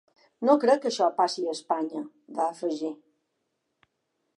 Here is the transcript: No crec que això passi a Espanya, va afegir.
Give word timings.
No 0.47 0.55
crec 0.63 0.81
que 0.85 0.89
això 0.91 1.11
passi 1.19 1.45
a 1.51 1.55
Espanya, 1.57 2.03
va 2.41 2.49
afegir. 2.57 2.95